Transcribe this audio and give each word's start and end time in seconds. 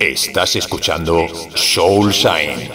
Estás 0.00 0.56
escuchando 0.56 1.26
Soul 1.54 2.10
Shine 2.10 2.70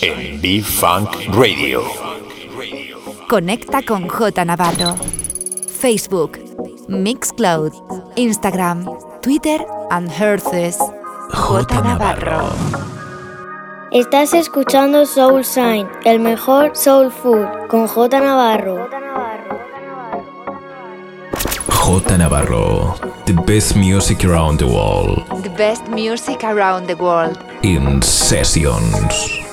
en 0.00 0.40
B-Funk 0.40 1.10
Radio. 1.34 1.82
Conecta 3.28 3.82
con 3.82 4.08
J 4.08 4.46
Navarro. 4.46 4.96
Facebook, 5.68 6.38
Mixcloud, 6.88 7.70
Instagram, 8.16 8.86
Twitter 9.20 9.66
and 9.90 10.10
Herces. 10.10 10.78
J 11.34 11.82
Navarro. 11.82 12.48
Estás 13.90 14.32
escuchando 14.32 15.04
Soul 15.04 15.42
Shine, 15.42 15.86
el 16.06 16.18
mejor 16.18 16.74
soul 16.74 17.12
food 17.12 17.46
con 17.68 17.86
J 17.86 18.20
Navarro. 18.20 18.88
J 22.00 22.16
Navarro, 22.16 22.96
the 23.24 23.34
best 23.46 23.76
music 23.76 24.24
around 24.24 24.58
the 24.58 24.66
world. 24.66 25.44
The 25.44 25.50
best 25.50 25.86
music 25.86 26.42
around 26.42 26.88
the 26.88 26.96
world. 26.96 27.38
In 27.62 28.02
sessions. 28.02 29.43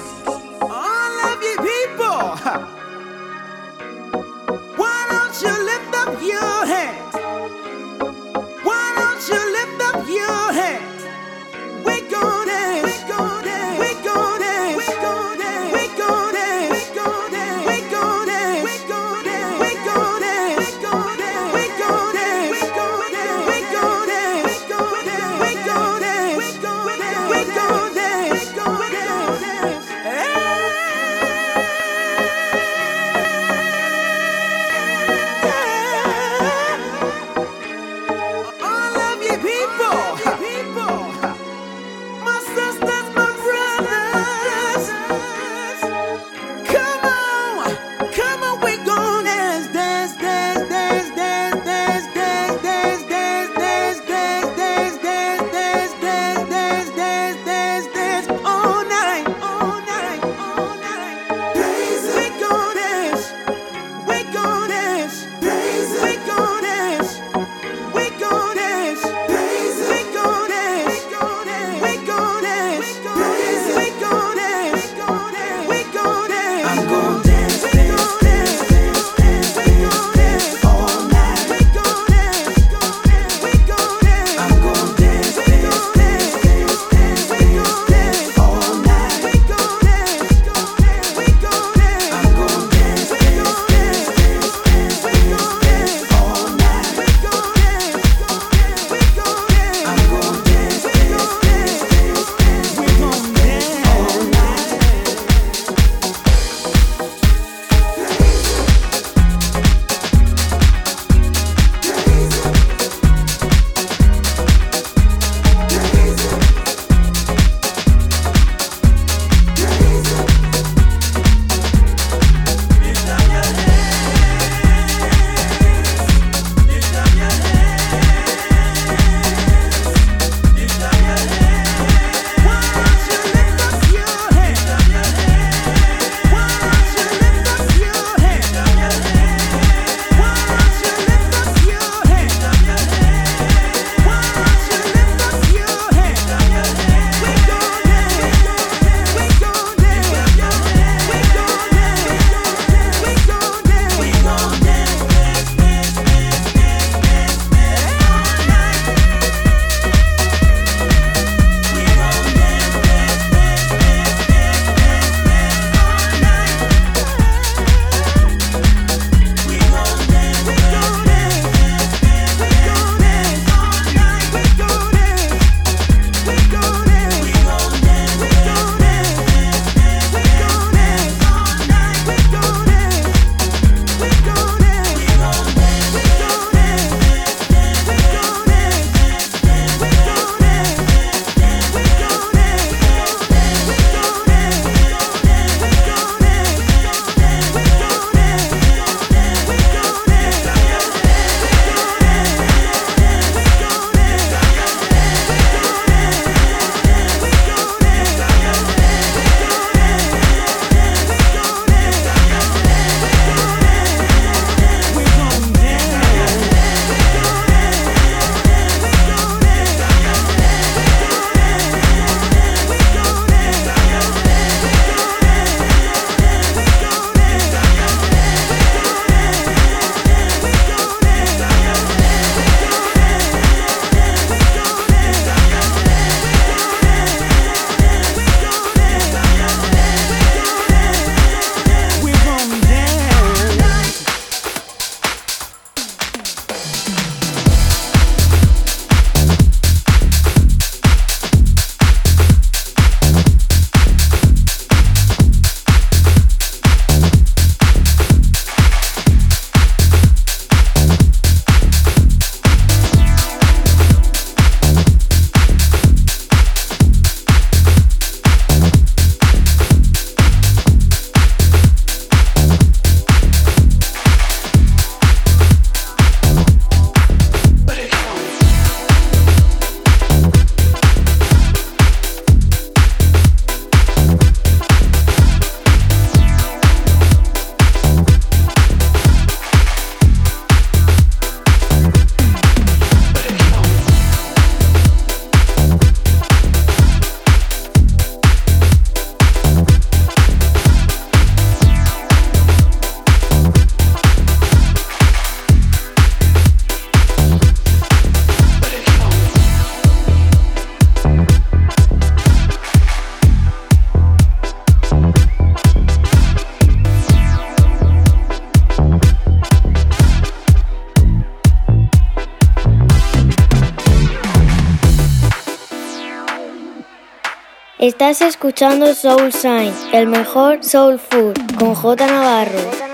Estás 327.81 328.22
escuchando 328.22 328.94
Soul 328.94 329.33
Sign, 329.33 329.74
el 329.92 330.06
mejor 330.06 330.63
soul 330.63 331.00
food, 331.00 331.33
con 331.57 331.74
J 331.74 332.06
Navarro. 332.06 332.90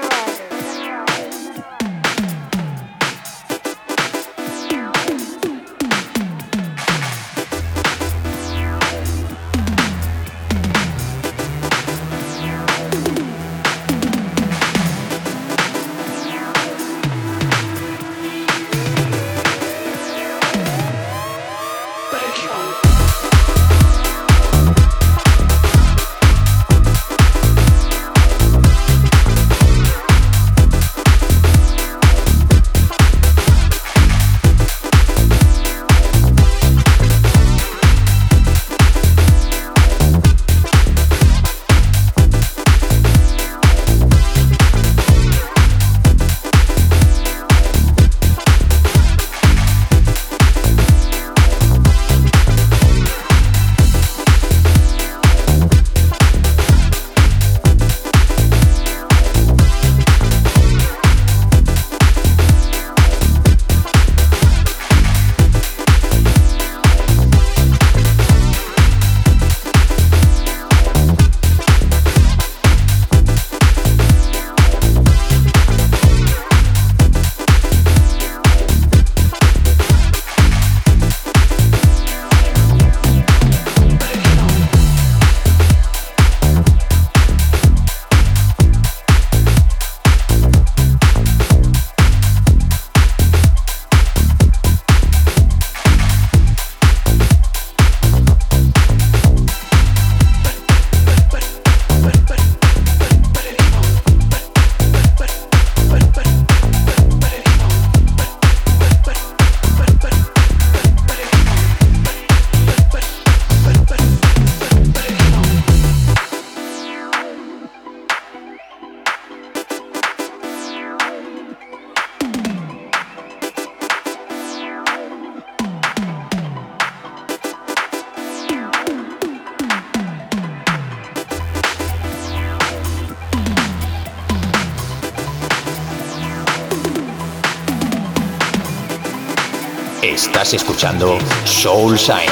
Escuchando 140.78 141.18
Soul 141.44 141.98
Sign 141.98 142.30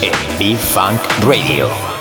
en 0.00 0.38
B-Funk 0.38 1.00
Radio. 1.24 1.95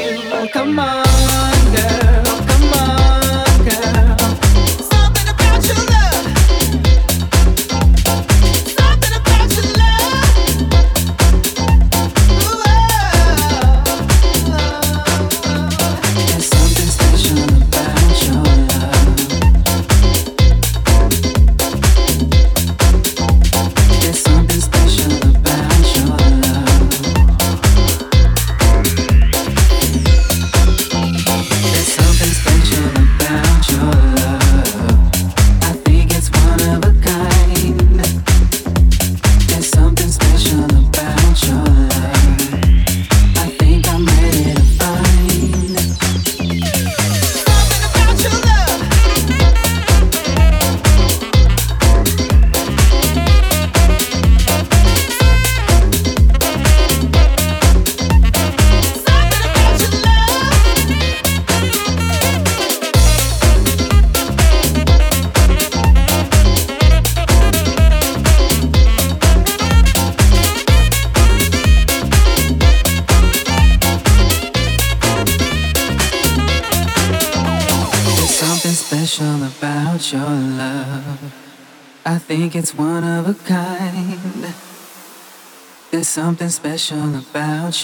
you. 0.00 0.48
Come 0.48 0.78
on, 0.78 1.74
girl. 1.74 2.27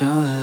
your. 0.01 0.34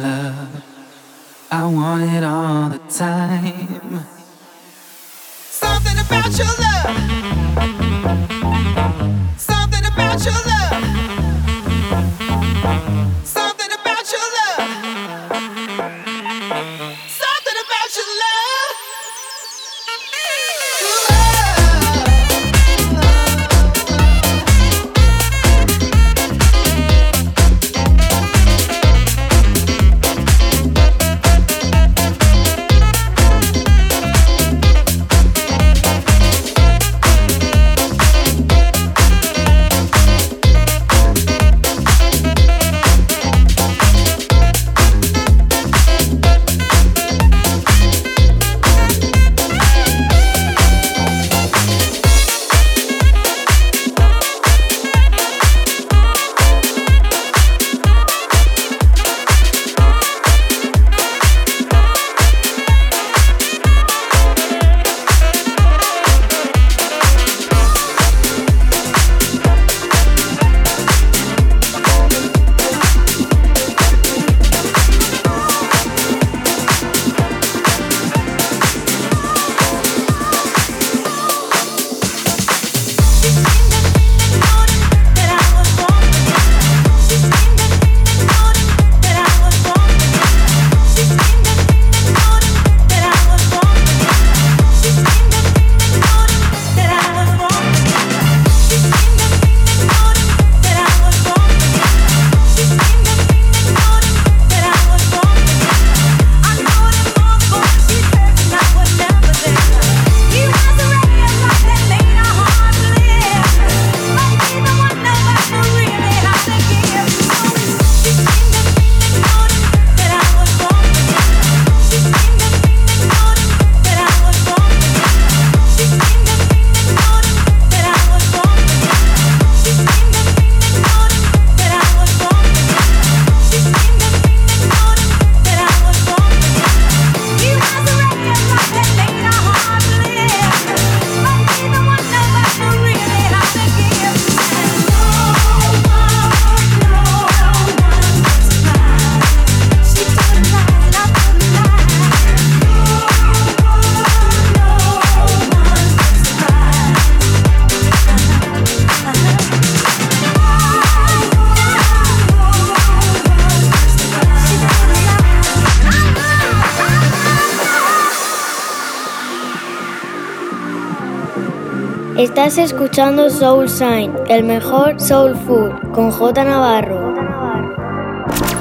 Estás 172.51 172.73
escuchando 172.73 173.29
Soul 173.29 173.69
Sign, 173.69 174.13
el 174.27 174.43
mejor 174.43 174.99
soul 174.99 175.37
food, 175.37 175.71
con 175.93 176.11
J 176.11 176.43
Navarro. 176.43 177.15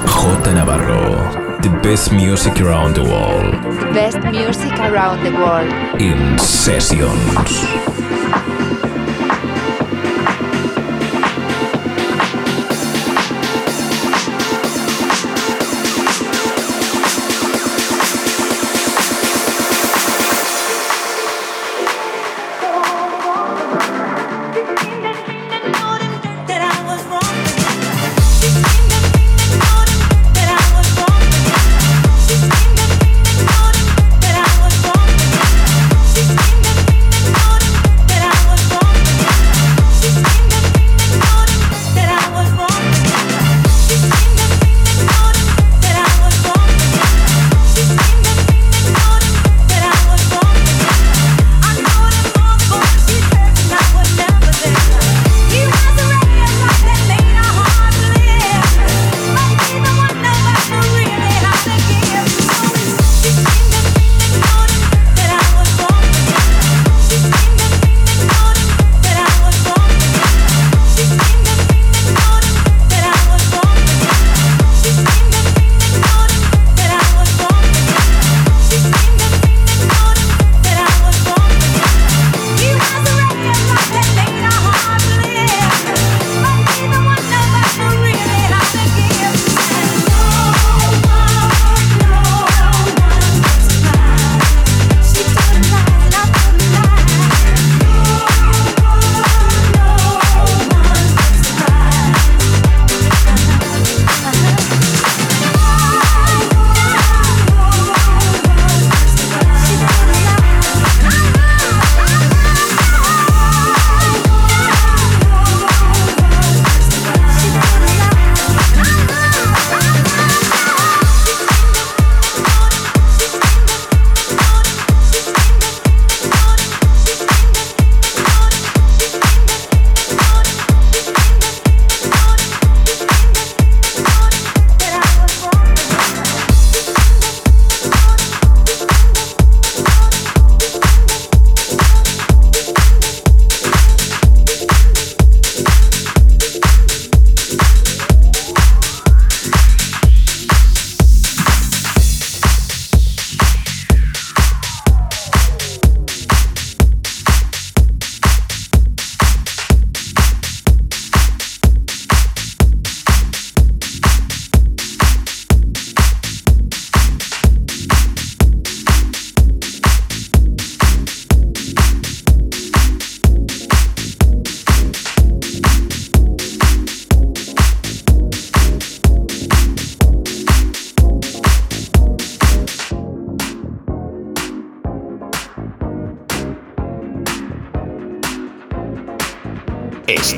J 0.05 0.53
Navarro, 0.53 1.59
the 1.61 1.67
best 1.83 2.13
music 2.13 2.61
around 2.61 2.95
the 2.95 3.01
world. 3.01 3.51
The 3.81 3.91
best 3.93 4.17
music 4.31 4.71
around 4.79 5.21
the 5.25 5.31
world. 5.31 5.69
In 5.99 6.39
sessions. 6.39 8.20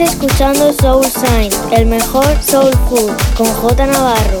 Estás 0.00 0.14
escuchando 0.14 0.72
Soul 0.72 1.04
Sign, 1.04 1.50
el 1.72 1.84
mejor 1.84 2.24
soul 2.42 2.72
food, 2.88 3.12
con 3.36 3.46
J 3.46 3.86
Navarro. 3.86 4.40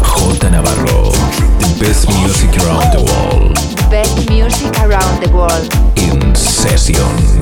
J 0.00 0.50
Navarro, 0.50 1.10
the 1.58 1.76
best 1.78 2.08
music 2.08 2.56
around 2.62 2.90
the 2.90 3.02
world. 3.04 3.90
Best 3.90 4.30
music 4.30 4.78
around 4.78 5.22
the 5.22 5.28
world. 5.30 5.68
In 5.98 6.34
sessions. 6.34 7.37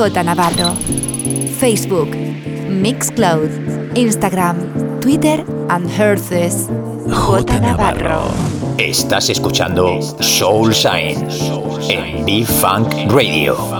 J 0.00 0.22
Navarro. 0.22 0.74
Facebook, 1.60 2.08
Mixcloud, 2.70 3.50
Instagram, 3.94 4.56
Twitter 5.02 5.44
and 5.68 5.90
Herces. 5.90 6.70
J 7.06 7.60
Navarro. 7.60 8.22
Estás 8.78 9.28
escuchando 9.28 10.00
Soul 10.22 10.72
Shine 10.72 11.28
en 11.90 12.24
B-Funk 12.24 13.12
Radio. 13.12 13.79